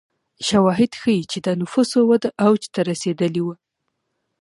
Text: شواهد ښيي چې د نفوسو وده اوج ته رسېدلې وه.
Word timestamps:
شواهد 0.47 0.91
ښيي 0.99 1.21
چې 1.31 1.37
د 1.45 1.47
نفوسو 1.61 1.99
وده 2.11 2.29
اوج 2.45 2.61
ته 2.73 2.79
رسېدلې 2.89 3.41
وه. 3.45 3.55